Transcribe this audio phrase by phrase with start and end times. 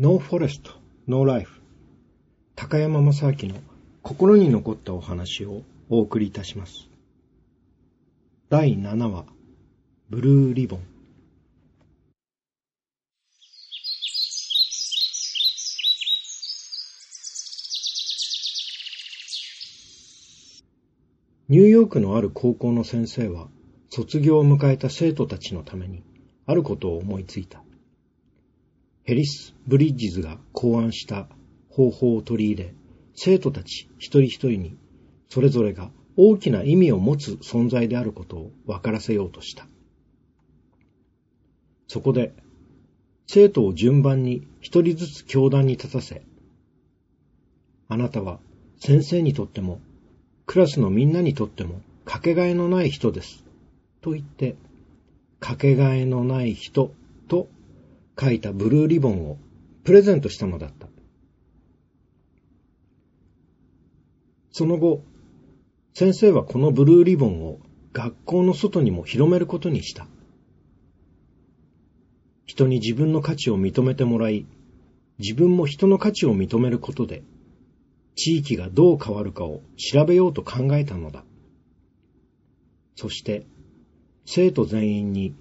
[0.00, 0.70] No Forest,
[1.08, 1.60] No Life。
[2.54, 3.56] 高山正明の
[4.04, 6.88] 心に残ったお話をお送りいたします。
[8.48, 9.24] 第7話、
[10.08, 10.80] ブルーリボン。
[21.48, 23.48] ニューヨークのある高校の先生は、
[23.90, 26.04] 卒業を迎えた生徒たちのために、
[26.46, 27.64] あることを思いついた。
[29.08, 31.28] ヘリス・ブリッジズが考案した
[31.70, 32.74] 方法を取り入れ、
[33.14, 34.76] 生徒たち一人一人に
[35.30, 39.66] それぞれが大きな意味を持つ存在であることを分からせようとした。
[41.86, 42.34] そこで、
[43.26, 46.20] 生徒を順番に一人ずつ教壇に立たせ、
[47.88, 48.40] あなたは
[48.78, 49.80] 先生にとっても、
[50.44, 53.42] クラスのみんなにとってもかけがえのない人です。
[54.02, 54.56] と言って、
[55.40, 56.92] かけがえのない人
[57.28, 57.48] と
[58.18, 59.38] 書いたブルーリボンを
[59.84, 60.88] プレゼントしたのだった。
[64.50, 65.04] その後、
[65.94, 67.60] 先生はこのブルーリボンを
[67.92, 70.06] 学校の外にも広めることにした。
[72.46, 74.46] 人に自分の価値を認めてもらい、
[75.18, 77.22] 自分も人の価値を認めることで、
[78.16, 81.24] 地域がどう変わるかを調べようと考えたのだ。
[82.96, 83.46] そして、
[84.26, 85.34] 生徒全員に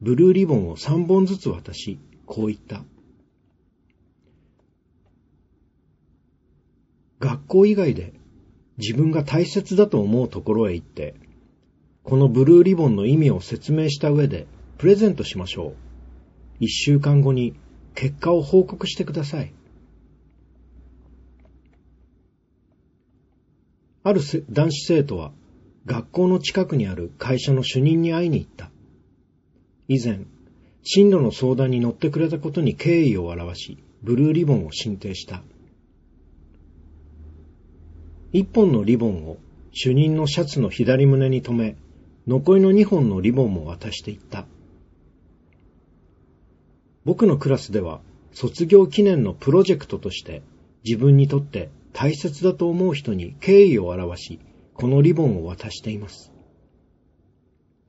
[0.00, 2.84] ブルーリボンを3本ずつ渡し、こう言った。
[7.20, 8.12] 学校以外で
[8.78, 11.14] 自分が大切だと思うところへ行って、
[12.02, 14.46] このブルーリボンの意味を説明した上で
[14.78, 15.74] プレゼントしましょう。
[16.58, 17.54] 一週間後に
[17.94, 19.54] 結果を報告してください。
[24.04, 25.32] ある男子生徒は
[25.86, 28.70] 学校の近くにある会社の主任に会いに行った。
[29.86, 30.26] 以前、
[30.82, 35.42] 進路の相談に乗ってくれたことに敬意を表し、ブルーリボンを進呈した。
[38.32, 39.36] 一本のリボンを
[39.72, 41.76] 主任のシャツの左胸に留め、
[42.26, 44.46] 残りの二本のリボンも渡していった。
[47.04, 48.00] 僕のクラスでは
[48.32, 50.42] 卒業記念のプロジェクトとして
[50.84, 54.40] 自分にとって大切だと思う人に敬意を表し、
[54.74, 56.32] このリボンを渡しています。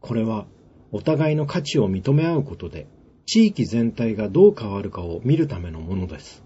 [0.00, 0.46] これは
[0.90, 2.86] お互いの価値を認め合うことで、
[3.26, 6.42] 地域全体がどう変わるかを見るためのものです。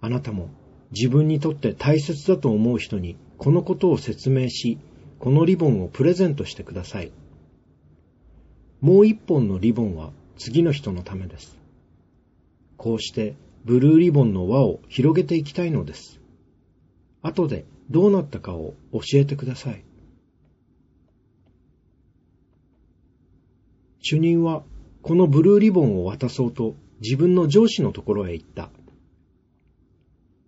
[0.00, 0.50] あなたも
[0.90, 4.78] 自分にとって大切だと思う人にこのことを説明し、
[5.20, 7.12] このリボンをプレゼントしてください。
[8.80, 11.56] もう一本のリボンは次の人のためです。
[12.76, 16.20] こうしてブルーリボンの輪を広げていきたいのです。
[17.22, 19.84] 後でどうなったかを教えてください。
[24.02, 24.64] 主任は
[25.00, 28.70] このブルーリボンを渡そうと自分の上司のところへ行った。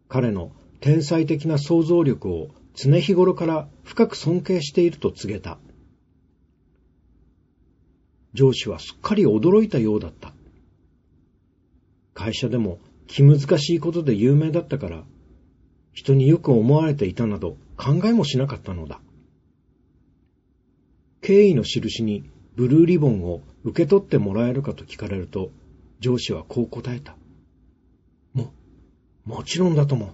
[0.09, 5.59] 彼の天才的な想像力を常日頃から深く尊敬していると告げた。
[8.33, 10.35] 上司はすっかり驚いたようだった。
[12.13, 15.05] 会社でも気難しいことで有名だったから、
[15.93, 19.01] 人によく思われていたなど考えもしなかったのだ。
[21.21, 25.51] 敬意の印にブルーリボンを受け取ってもらえるかと聞かれると、
[26.01, 27.17] 上司はこう答えた。
[28.33, 28.53] も、
[29.25, 30.13] もちろんだとも。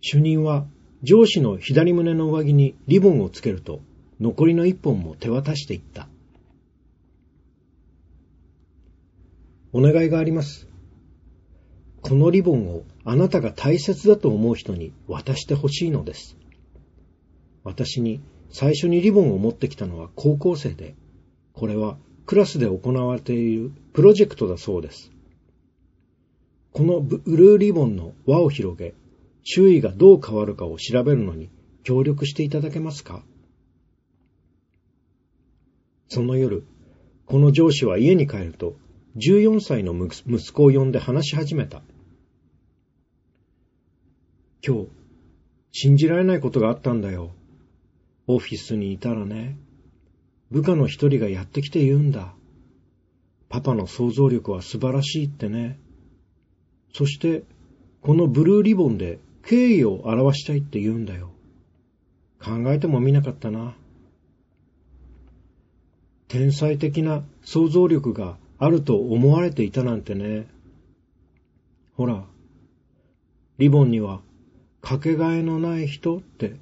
[0.00, 0.66] 主任は
[1.02, 3.80] 上司の左胸の上着にリボンをつけると、
[4.20, 6.08] 残りの一本も手渡していった。
[9.72, 10.68] お願いがあります。
[12.00, 16.36] このリボンをあなたが大切だと思う人に渡してほしいのです。
[17.66, 20.94] 私に最初にリボンを持ってきたのは高校生で、
[21.52, 25.10] これはクラスで行われているプロジェクトだそうです。
[26.72, 28.94] このブルーリボンの輪を広げ、
[29.42, 31.50] 周囲がどう変わるかを調べるのに
[31.82, 33.24] 協力していただけますか？
[36.08, 36.64] その夜、
[37.24, 38.76] この上司は家に帰ると、
[39.16, 41.82] 14歳の息子を呼んで話し始めた。
[44.64, 44.88] 今日、
[45.72, 47.32] 信じられないことがあったんだよ。
[48.26, 49.58] オフィスにいたらね、
[50.50, 52.34] 部下の一人がやってきて言うんだ。
[53.48, 55.78] パパの想像力は素晴らしいってね。
[56.92, 57.44] そして、
[58.02, 61.30] このブルーリボンで敬意を表したいって言うんだよ。
[62.40, 63.76] 考えてもみなかったな。
[66.28, 70.48] 天才的な想像力があると思われていたなんてね。
[71.96, 72.24] ほら、
[73.58, 74.20] リボンには
[74.80, 76.56] かけがえのない人って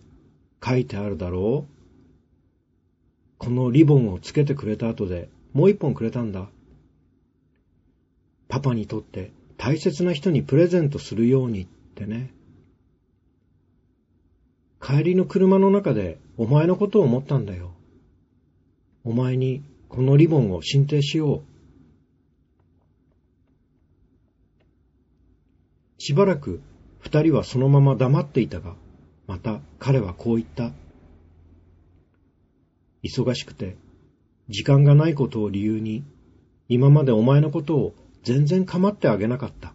[0.65, 1.75] 書いてあるだろう？
[3.39, 6.49] このリボンをつけてくれた後でもう一本くれたんだ。
[8.49, 12.31] パパにとって大切な人にプレゼントするようにってね。
[14.81, 17.73] 帰りの車の中でお前のことを思ったんだよ。
[19.05, 21.43] お前にこのリボンを進呈しよう。
[25.99, 26.61] しばらく
[27.01, 28.77] 二人はそのまま黙っていたが、
[29.27, 30.73] また彼はこう言った。
[33.03, 33.77] 忙しくて、
[34.49, 36.05] 時間がないことを理由に、
[36.69, 39.75] 今までお前のことを全然構ってあげなかった。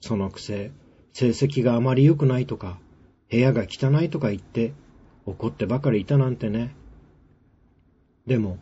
[0.00, 0.70] そのくせ、
[1.12, 2.78] 成績があまり良くないとか、
[3.30, 4.72] 部屋が汚いとか言って、
[5.24, 6.74] 怒ってばかりいたなんてね。
[8.26, 8.58] でも、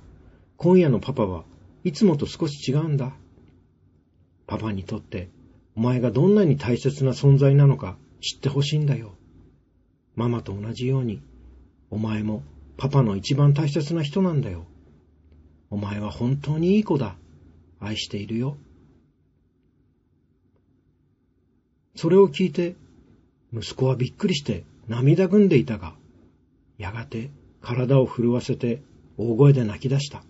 [0.57, 1.45] 今夜のパパは
[1.85, 3.15] いつもと少し違うんだ。
[4.47, 5.29] パパにとって
[5.77, 9.15] お前がどんなに大切な存在なのか知ってほしいんだよ。
[10.17, 11.21] ママと同じように、
[11.91, 12.43] お前も
[12.77, 14.67] パパの一番大切な人なんだよ。
[15.71, 17.17] お前は本当にいい子だ。
[17.81, 18.57] 愛しているよ。
[21.97, 22.77] それを聞いて、
[23.53, 25.95] 息子はびっくりして涙ぐんでいたが、
[26.79, 27.31] やがて
[27.61, 28.83] 体を震わせて
[29.17, 30.25] 大声で泣き出した。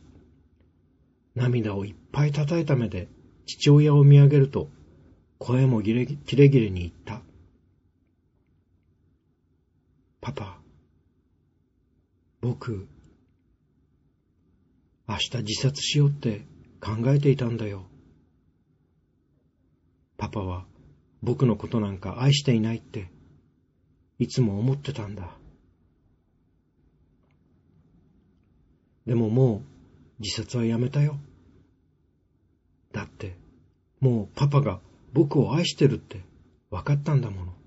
[1.35, 3.09] 涙をいっぱい叩いた目で
[3.47, 4.69] 父親を見上げると、
[5.39, 7.23] 声もギレギレに言った。
[10.25, 10.59] パパ、
[12.41, 12.89] 僕、
[15.07, 16.47] 明日自殺しようって
[16.81, 17.85] 考えていたんだよ。
[20.17, 20.65] パパは
[21.23, 23.11] 僕のことなんか愛していないって
[24.19, 25.37] いつも思ってたんだ。
[29.05, 31.19] でももう自殺はやめたよ。
[32.93, 33.37] だって、
[34.01, 34.81] もうパパが
[35.13, 36.23] 僕を愛してるって
[36.71, 37.64] 分かったんだもの。